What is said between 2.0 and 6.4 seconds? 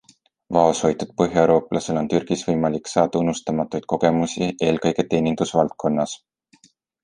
on Türgis võimalik saada unustamatuid kogemusi, eelkõige teenindusvaldkonnas.